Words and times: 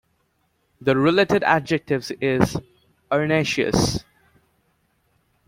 The 0.81 0.97
related 0.97 1.43
adjective 1.43 2.11
is 2.21 2.57
"arenaceous". 3.11 4.03